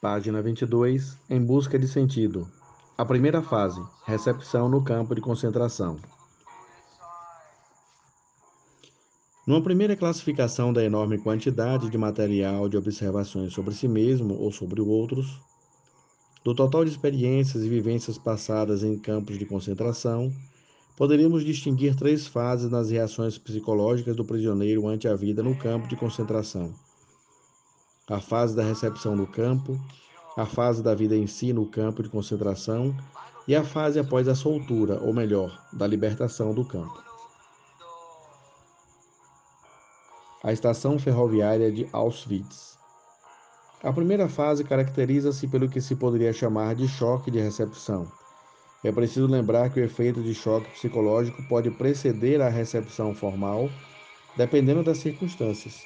Página 0.00 0.40
22. 0.40 1.18
Em 1.28 1.42
busca 1.44 1.78
de 1.78 1.88
sentido. 1.88 2.46
A 2.96 3.04
primeira 3.04 3.42
fase: 3.42 3.82
recepção 4.04 4.68
no 4.68 4.84
campo 4.84 5.14
de 5.14 5.20
concentração. 5.20 5.98
Numa 9.46 9.62
primeira 9.62 9.96
classificação 9.96 10.72
da 10.72 10.84
enorme 10.84 11.18
quantidade 11.18 11.88
de 11.88 11.96
material 11.96 12.68
de 12.68 12.76
observações 12.76 13.52
sobre 13.52 13.74
si 13.74 13.86
mesmo 13.86 14.34
ou 14.34 14.52
sobre 14.52 14.80
outros, 14.80 15.40
do 16.44 16.54
total 16.54 16.84
de 16.84 16.90
experiências 16.90 17.64
e 17.64 17.68
vivências 17.68 18.16
passadas 18.16 18.82
em 18.82 18.98
campos 18.98 19.38
de 19.38 19.44
concentração, 19.44 20.32
poderíamos 20.96 21.44
distinguir 21.44 21.96
três 21.96 22.26
fases 22.26 22.70
nas 22.70 22.90
reações 22.90 23.38
psicológicas 23.38 24.14
do 24.14 24.24
prisioneiro 24.24 24.86
ante 24.86 25.08
a 25.08 25.14
vida 25.14 25.42
no 25.42 25.56
campo 25.56 25.88
de 25.88 25.96
concentração: 25.96 26.74
a 28.08 28.20
fase 28.20 28.54
da 28.54 28.62
recepção 28.62 29.16
no 29.16 29.26
campo, 29.26 29.80
a 30.36 30.46
fase 30.46 30.82
da 30.82 30.94
vida 30.94 31.16
em 31.16 31.26
si 31.26 31.52
no 31.52 31.66
campo 31.66 32.02
de 32.02 32.08
concentração 32.08 32.96
e 33.48 33.54
a 33.54 33.64
fase 33.64 33.98
após 33.98 34.28
a 34.28 34.34
soltura, 34.34 35.00
ou 35.00 35.12
melhor, 35.12 35.66
da 35.72 35.86
libertação 35.86 36.54
do 36.54 36.64
campo. 36.64 37.06
a 40.46 40.52
estação 40.52 40.96
ferroviária 40.96 41.72
de 41.72 41.88
Auschwitz. 41.92 42.78
A 43.82 43.92
primeira 43.92 44.28
fase 44.28 44.62
caracteriza-se 44.62 45.48
pelo 45.48 45.68
que 45.68 45.80
se 45.80 45.96
poderia 45.96 46.32
chamar 46.32 46.76
de 46.76 46.86
choque 46.86 47.32
de 47.32 47.40
recepção. 47.40 48.06
É 48.84 48.92
preciso 48.92 49.26
lembrar 49.26 49.70
que 49.70 49.80
o 49.80 49.84
efeito 49.84 50.22
de 50.22 50.32
choque 50.32 50.70
psicológico 50.70 51.42
pode 51.48 51.68
preceder 51.72 52.40
a 52.40 52.48
recepção 52.48 53.12
formal, 53.12 53.68
dependendo 54.36 54.84
das 54.84 54.98
circunstâncias. 54.98 55.84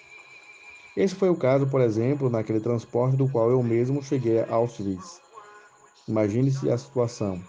Esse 1.00 1.14
foi 1.14 1.30
o 1.30 1.34
caso, 1.34 1.66
por 1.66 1.80
exemplo, 1.80 2.28
naquele 2.28 2.60
transporte 2.60 3.16
do 3.16 3.26
qual 3.26 3.50
eu 3.50 3.62
mesmo 3.62 4.02
cheguei 4.02 4.40
a 4.40 4.54
Auschwitz. 4.54 5.18
Imagine-se 6.06 6.70
a 6.70 6.76
situação. 6.76 7.40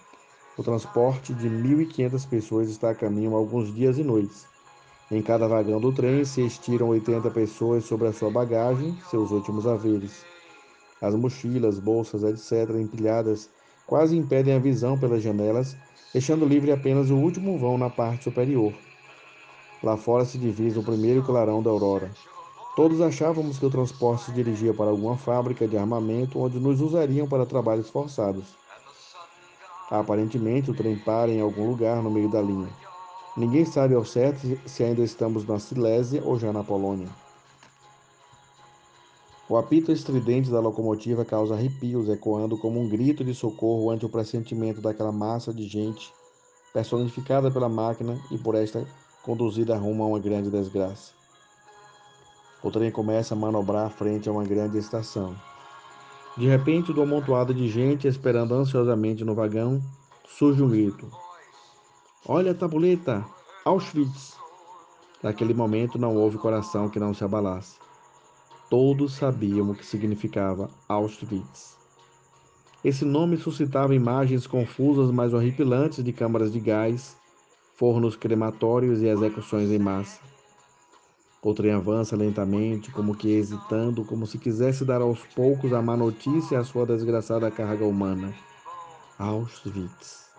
O 0.57 0.63
transporte 0.63 1.33
de 1.33 1.49
1.500 1.49 2.29
pessoas 2.29 2.69
está 2.69 2.91
a 2.91 2.95
caminho 2.95 3.35
alguns 3.35 3.75
dias 3.75 3.97
e 3.97 4.05
noites. 4.05 4.47
Em 5.11 5.21
cada 5.21 5.49
vagão 5.49 5.81
do 5.81 5.91
trem 5.91 6.23
se 6.23 6.39
estiram 6.45 6.87
80 6.87 7.29
pessoas 7.31 7.83
sobre 7.83 8.07
a 8.07 8.13
sua 8.13 8.31
bagagem, 8.31 8.97
seus 9.09 9.31
últimos 9.31 9.67
haveres. 9.67 10.25
As 11.01 11.13
mochilas, 11.13 11.77
bolsas, 11.77 12.23
etc., 12.23 12.73
empilhadas, 12.77 13.49
quase 13.85 14.15
impedem 14.15 14.55
a 14.55 14.59
visão 14.59 14.97
pelas 14.97 15.21
janelas, 15.21 15.75
deixando 16.13 16.45
livre 16.45 16.71
apenas 16.71 17.09
o 17.09 17.17
último 17.17 17.59
vão 17.59 17.77
na 17.77 17.89
parte 17.89 18.23
superior. 18.23 18.71
Lá 19.83 19.97
fora 19.97 20.23
se 20.23 20.37
divisa 20.37 20.79
o 20.79 20.85
primeiro 20.85 21.21
clarão 21.21 21.61
da 21.61 21.69
aurora. 21.69 22.09
Todos 22.75 23.01
achávamos 23.01 23.59
que 23.59 23.65
o 23.65 23.69
transporte 23.69 24.23
se 24.25 24.31
dirigia 24.31 24.73
para 24.73 24.89
alguma 24.89 25.17
fábrica 25.17 25.67
de 25.67 25.77
armamento 25.77 26.39
onde 26.39 26.57
nos 26.57 26.79
usariam 26.79 27.27
para 27.27 27.45
trabalhos 27.45 27.89
forçados. 27.89 28.55
Aparentemente, 29.89 30.71
o 30.71 30.73
trem 30.73 30.97
para 30.97 31.29
em 31.29 31.41
algum 31.41 31.67
lugar 31.67 32.01
no 32.01 32.09
meio 32.09 32.29
da 32.29 32.41
linha. 32.41 32.69
Ninguém 33.35 33.65
sabe 33.65 33.93
ao 33.93 34.05
certo 34.05 34.57
se 34.65 34.83
ainda 34.83 35.01
estamos 35.01 35.45
na 35.45 35.59
Silésia 35.59 36.23
ou 36.23 36.39
já 36.39 36.53
na 36.53 36.63
Polônia. 36.63 37.09
O 39.49 39.57
apito 39.57 39.91
estridente 39.91 40.49
da 40.49 40.61
locomotiva 40.61 41.25
causa 41.25 41.55
arrepios, 41.55 42.07
ecoando 42.07 42.57
como 42.57 42.79
um 42.79 42.87
grito 42.87 43.21
de 43.21 43.33
socorro 43.33 43.89
ante 43.89 44.05
o 44.05 44.09
pressentimento 44.09 44.79
daquela 44.79 45.11
massa 45.11 45.53
de 45.53 45.67
gente 45.67 46.13
personificada 46.73 47.51
pela 47.51 47.67
máquina 47.67 48.17
e 48.31 48.37
por 48.37 48.55
esta 48.55 48.87
conduzida 49.23 49.77
rumo 49.77 50.03
a 50.03 50.07
uma 50.07 50.19
grande 50.19 50.49
desgraça. 50.49 51.20
O 52.63 52.69
trem 52.69 52.91
começa 52.91 53.33
a 53.33 53.37
manobrar 53.37 53.89
frente 53.89 54.29
a 54.29 54.31
uma 54.31 54.43
grande 54.43 54.77
estação. 54.77 55.35
De 56.37 56.47
repente, 56.47 56.93
do 56.93 57.01
amontoado 57.01 57.53
de 57.53 57.67
gente 57.67 58.07
esperando 58.07 58.53
ansiosamente 58.53 59.25
no 59.25 59.33
vagão, 59.33 59.81
surge 60.27 60.61
um 60.61 60.69
grito: 60.69 61.09
Olha 62.25 62.51
a 62.51 62.55
tabuleta, 62.55 63.25
Auschwitz. 63.65 64.37
Naquele 65.23 65.53
momento 65.53 65.97
não 65.97 66.15
houve 66.15 66.37
coração 66.37 66.87
que 66.87 66.99
não 66.99 67.13
se 67.13 67.23
abalasse. 67.23 67.77
Todos 68.69 69.13
sabiam 69.13 69.71
o 69.71 69.75
que 69.75 69.85
significava 69.85 70.69
Auschwitz. 70.87 71.77
Esse 72.83 73.05
nome 73.05 73.37
suscitava 73.37 73.93
imagens 73.93 74.47
confusas, 74.47 75.11
mas 75.11 75.33
horripilantes 75.33 76.03
de 76.03 76.13
câmaras 76.13 76.51
de 76.51 76.59
gás, 76.59 77.17
fornos 77.75 78.15
crematórios 78.15 79.01
e 79.01 79.07
execuções 79.07 79.69
em 79.69 79.77
massa. 79.77 80.30
O 81.43 81.55
trem 81.55 81.71
avança 81.71 82.15
lentamente, 82.15 82.91
como 82.91 83.15
que 83.15 83.31
hesitando, 83.31 84.05
como 84.05 84.27
se 84.27 84.37
quisesse 84.37 84.85
dar 84.85 85.01
aos 85.01 85.21
poucos 85.35 85.73
a 85.73 85.81
má 85.81 85.97
notícia 85.97 86.59
à 86.59 86.63
sua 86.63 86.85
desgraçada 86.85 87.49
carga 87.49 87.83
humana. 87.83 88.31
Auschwitz. 89.17 90.29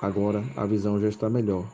Agora 0.00 0.44
a 0.56 0.64
visão 0.66 1.00
já 1.00 1.08
está 1.08 1.28
melhor. 1.28 1.64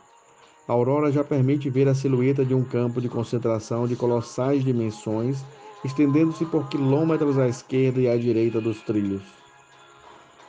A 0.67 0.73
aurora 0.73 1.13
já 1.13 1.23
permite 1.23 1.69
ver 1.69 1.87
a 1.87 1.95
silhueta 1.95 2.47
de 2.47 2.55
um 2.55 2.65
campo 2.65 2.99
de 2.99 3.11
concentração 3.11 3.87
de 3.87 3.95
colossais 3.95 4.65
dimensões, 4.65 5.45
estendendo-se 5.85 6.47
por 6.47 6.67
quilômetros 6.71 7.39
à 7.39 7.47
esquerda 7.47 8.01
e 8.01 8.09
à 8.09 8.17
direita 8.17 8.59
dos 8.59 8.81
trilhos. 8.81 9.23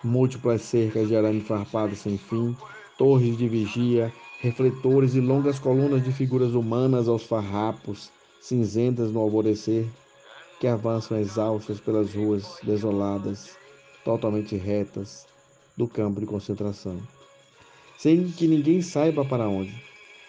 Múltiplas 0.02 0.62
cercas 0.62 1.10
de 1.10 1.16
arame 1.16 1.42
farpado 1.42 1.94
sem 1.94 2.18
fim, 2.18 2.56
torres 2.98 3.38
de 3.38 3.50
vigia, 3.50 4.14
refletores 4.40 5.16
e 5.16 5.20
longas 5.20 5.60
colunas 5.60 6.04
de 6.04 6.12
figuras 6.12 6.54
humanas 6.54 7.08
aos 7.08 7.24
farrapos, 7.24 8.12
cinzentas 8.42 9.12
no 9.12 9.20
alvorecer, 9.20 9.86
que 10.60 10.68
avançam 10.68 11.18
exaustas 11.18 11.80
pelas 11.80 12.14
ruas 12.14 12.58
desoladas, 12.64 13.58
totalmente 14.04 14.56
retas, 14.56 15.26
do 15.78 15.88
campo 15.88 16.20
de 16.20 16.26
concentração 16.26 17.00
sem 18.00 18.32
que 18.32 18.48
ninguém 18.48 18.82
saiba 18.82 19.26
para 19.26 19.50
onde. 19.50 19.76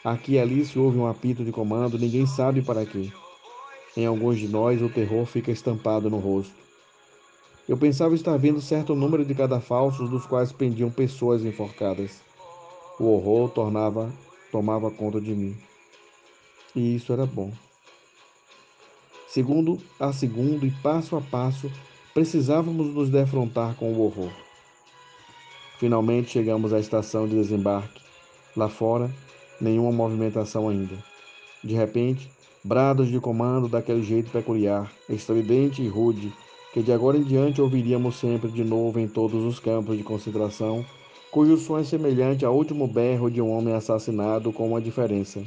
Aqui 0.03 0.33
e 0.33 0.39
ali 0.41 0.65
se 0.65 0.77
ouve 0.77 0.99
um 0.99 1.07
apito 1.07 1.45
de 1.45 1.53
comando, 1.53 1.97
ninguém 1.97 2.27
sabe 2.27 2.61
para 2.61 2.85
quê. 2.85 3.13
Em 3.97 4.07
alguns 4.07 4.41
de 4.41 4.49
nós, 4.49 4.83
o 4.83 4.89
terror 4.89 5.25
fica 5.25 5.53
estampado 5.53 6.11
no 6.11 6.19
rosto. 6.19 6.53
Eu 7.69 7.77
pensava 7.77 8.17
estar 8.17 8.37
vendo 8.37 8.61
certo 8.61 8.97
número 8.97 9.25
de 9.25 9.37
cadafalsos 9.37 10.11
dos 10.11 10.27
quais 10.27 10.51
pendiam 10.51 10.91
pessoas 10.91 11.45
enforcadas. 11.45 12.21
O 13.01 13.15
horror 13.15 13.49
tornava, 13.49 14.13
tomava 14.53 14.91
conta 14.91 15.19
de 15.19 15.31
mim. 15.31 15.57
E 16.77 16.95
isso 16.95 17.15
era 17.15 17.25
bom. 17.25 17.51
Segundo 19.27 19.79
a 19.99 20.13
segundo 20.13 20.67
e 20.67 20.71
passo 20.71 21.17
a 21.17 21.21
passo, 21.23 21.73
precisávamos 22.13 22.95
nos 22.95 23.09
defrontar 23.09 23.75
com 23.77 23.91
o 23.91 24.03
horror. 24.03 24.31
Finalmente 25.79 26.29
chegamos 26.29 26.75
à 26.75 26.79
estação 26.79 27.27
de 27.27 27.37
desembarque. 27.37 28.03
Lá 28.55 28.69
fora, 28.69 29.11
nenhuma 29.59 29.91
movimentação 29.91 30.69
ainda. 30.69 31.03
De 31.65 31.75
repente, 31.75 32.31
brados 32.63 33.09
de 33.09 33.19
comando 33.19 33.67
daquele 33.67 34.03
jeito 34.03 34.31
peculiar, 34.31 34.93
estridente 35.09 35.81
e 35.81 35.89
rude, 35.89 36.31
que 36.75 36.83
de 36.83 36.93
agora 36.93 37.17
em 37.17 37.23
diante 37.23 37.63
ouviríamos 37.63 38.17
sempre 38.17 38.51
de 38.51 38.63
novo 38.63 39.01
em 39.01 39.09
todos 39.09 39.43
os 39.43 39.59
campos 39.59 39.97
de 39.97 40.05
concentração, 40.05 40.85
cujo 41.31 41.57
som 41.57 41.79
é 41.79 41.85
semelhante 41.85 42.45
ao 42.45 42.55
último 42.55 42.89
berro 42.89 43.31
de 43.31 43.41
um 43.41 43.57
homem 43.57 43.75
assassinado 43.75 44.53
com 44.53 44.69
uma 44.69 44.81
diferença. 44.81 45.41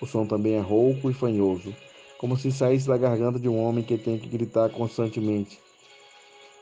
O 0.00 0.06
som 0.06 0.24
também 0.24 0.54
é 0.54 0.60
rouco 0.60 1.10
e 1.10 1.14
fanhoso, 1.14 1.74
como 2.16 2.36
se 2.36 2.52
saísse 2.52 2.86
da 2.86 2.96
garganta 2.96 3.38
de 3.38 3.48
um 3.48 3.60
homem 3.60 3.82
que 3.82 3.98
tem 3.98 4.18
que 4.18 4.28
gritar 4.28 4.70
constantemente, 4.70 5.58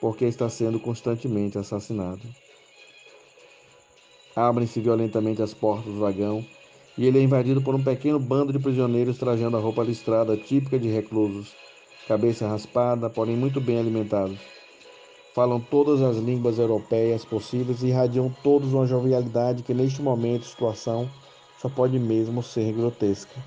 porque 0.01 0.25
está 0.25 0.49
sendo 0.49 0.81
constantemente 0.81 1.59
assassinado. 1.59 2.23
Abrem-se 4.35 4.81
violentamente 4.81 5.43
as 5.43 5.53
portas 5.53 5.93
do 5.93 6.01
vagão 6.01 6.45
e 6.97 7.07
ele 7.07 7.19
é 7.19 7.23
invadido 7.23 7.61
por 7.61 7.75
um 7.75 7.83
pequeno 7.83 8.19
bando 8.19 8.53
de 8.53 8.59
prisioneiros 8.59 9.19
trajando 9.19 9.57
a 9.57 9.61
roupa 9.61 9.83
listrada 9.83 10.37
típica 10.37 10.79
de 10.79 10.89
reclusos, 10.89 11.55
cabeça 12.09 12.49
raspada, 12.49 13.11
porém 13.11 13.37
muito 13.37 13.61
bem 13.61 13.79
alimentados. 13.79 14.58
Falam 15.39 15.61
todas 15.61 16.03
as 16.03 16.17
línguas 16.17 16.59
europeias 16.59 17.25
possíveis 17.25 17.81
e 17.85 17.87
irradiam 17.87 18.29
todos 18.43 18.73
uma 18.73 18.85
jovialidade 18.85 19.63
que 19.63 19.73
neste 19.73 20.03
momento 20.03 20.45
situação 20.45 21.09
só 21.63 21.69
pode 21.69 21.97
mesmo 21.97 22.43
ser 22.43 22.73
grotesca. 22.73 23.41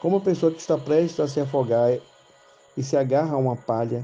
Como 0.00 0.16
uma 0.16 0.24
pessoa 0.24 0.50
que 0.50 0.58
está 0.58 0.78
prestes 0.78 1.20
a 1.20 1.28
se 1.28 1.40
afogar 1.40 1.98
e 2.74 2.82
se 2.82 2.96
agarra 2.96 3.34
a 3.34 3.36
uma 3.36 3.54
palha, 3.54 4.02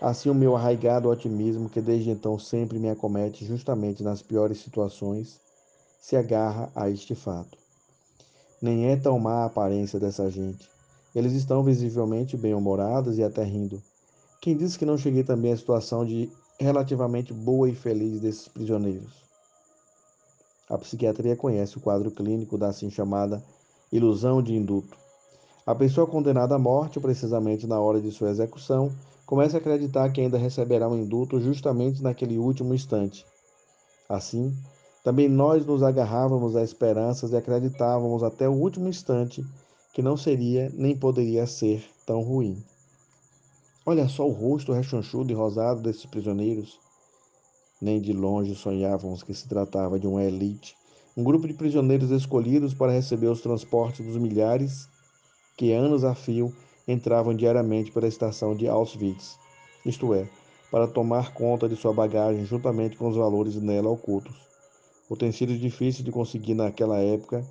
Assim, 0.00 0.30
o 0.30 0.34
meu 0.34 0.56
arraigado 0.56 1.10
otimismo, 1.10 1.68
que 1.68 1.82
desde 1.82 2.08
então 2.08 2.38
sempre 2.38 2.78
me 2.78 2.88
acomete 2.88 3.44
justamente 3.44 4.02
nas 4.02 4.22
piores 4.22 4.56
situações, 4.56 5.38
se 6.00 6.16
agarra 6.16 6.72
a 6.74 6.88
este 6.88 7.14
fato. 7.14 7.58
Nem 8.60 8.86
é 8.86 8.96
tão 8.96 9.18
má 9.18 9.42
a 9.42 9.44
aparência 9.44 10.00
dessa 10.00 10.30
gente. 10.30 10.66
Eles 11.14 11.34
estão 11.34 11.62
visivelmente 11.62 12.38
bem-humorados 12.38 13.18
e 13.18 13.22
até 13.22 13.44
rindo. 13.44 13.82
Quem 14.42 14.56
disse 14.56 14.76
que 14.76 14.84
não 14.84 14.98
cheguei 14.98 15.22
também 15.22 15.52
à 15.52 15.56
situação 15.56 16.04
de 16.04 16.28
relativamente 16.58 17.32
boa 17.32 17.70
e 17.70 17.76
feliz 17.76 18.18
desses 18.18 18.48
prisioneiros? 18.48 19.22
A 20.68 20.76
psiquiatria 20.76 21.36
conhece 21.36 21.78
o 21.78 21.80
quadro 21.80 22.10
clínico 22.10 22.58
da 22.58 22.66
assim 22.66 22.90
chamada 22.90 23.40
ilusão 23.92 24.42
de 24.42 24.52
induto. 24.52 24.98
A 25.64 25.76
pessoa 25.76 26.08
condenada 26.08 26.56
à 26.56 26.58
morte, 26.58 26.98
precisamente 26.98 27.68
na 27.68 27.78
hora 27.78 28.00
de 28.00 28.10
sua 28.10 28.30
execução, 28.30 28.90
começa 29.24 29.58
a 29.58 29.60
acreditar 29.60 30.10
que 30.10 30.20
ainda 30.20 30.38
receberá 30.38 30.88
um 30.88 30.98
indulto 30.98 31.38
justamente 31.38 32.02
naquele 32.02 32.36
último 32.36 32.74
instante. 32.74 33.24
Assim, 34.08 34.52
também 35.04 35.28
nós 35.28 35.64
nos 35.64 35.84
agarrávamos 35.84 36.56
a 36.56 36.64
esperanças 36.64 37.30
e 37.30 37.36
acreditávamos 37.36 38.24
até 38.24 38.48
o 38.48 38.54
último 38.54 38.88
instante 38.88 39.46
que 39.92 40.02
não 40.02 40.16
seria 40.16 40.68
nem 40.74 40.96
poderia 40.96 41.46
ser 41.46 41.84
tão 42.04 42.22
ruim. 42.22 42.60
Olha 43.84 44.06
só 44.06 44.28
o 44.28 44.30
rosto 44.30 44.72
rechonchudo 44.72 45.32
e 45.32 45.34
rosado 45.34 45.80
desses 45.80 46.06
prisioneiros. 46.06 46.78
Nem 47.80 48.00
de 48.00 48.12
longe 48.12 48.54
sonhávamos 48.54 49.24
que 49.24 49.34
se 49.34 49.48
tratava 49.48 49.98
de 49.98 50.06
uma 50.06 50.22
elite, 50.22 50.76
um 51.16 51.24
grupo 51.24 51.48
de 51.48 51.54
prisioneiros 51.54 52.12
escolhidos 52.12 52.72
para 52.72 52.92
receber 52.92 53.26
os 53.26 53.40
transportes 53.40 54.06
dos 54.06 54.16
milhares 54.16 54.88
que 55.56 55.72
anos 55.72 56.04
a 56.04 56.14
fio 56.14 56.54
entravam 56.86 57.34
diariamente 57.34 57.90
pela 57.90 58.06
estação 58.06 58.54
de 58.54 58.68
Auschwitz, 58.68 59.36
isto 59.84 60.14
é, 60.14 60.28
para 60.70 60.86
tomar 60.86 61.34
conta 61.34 61.68
de 61.68 61.74
sua 61.74 61.92
bagagem 61.92 62.44
juntamente 62.44 62.96
com 62.96 63.08
os 63.08 63.16
valores 63.16 63.56
nela 63.56 63.90
ocultos, 63.90 64.36
utensílios 65.10 65.60
difíceis 65.60 66.04
de 66.04 66.12
conseguir 66.12 66.54
naquela 66.54 66.98
época 67.00 67.44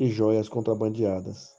e 0.00 0.10
joias 0.10 0.48
contrabandeadas. 0.48 1.55